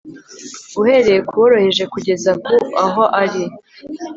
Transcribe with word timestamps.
uhereye 0.81 1.19
ku 1.27 1.33
woroheje 1.39 1.83
kugeza 1.93 2.31
ku 2.45 2.55
aho 2.85 3.03
ari 3.21 3.43